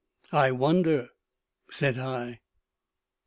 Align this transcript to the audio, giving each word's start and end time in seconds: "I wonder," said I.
"I 0.33 0.51
wonder," 0.51 1.09
said 1.69 1.99
I. 1.99 2.39